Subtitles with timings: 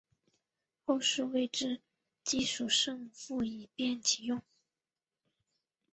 [0.83, 1.79] 后世为之
[2.23, 4.41] 机抒胜复以便其用。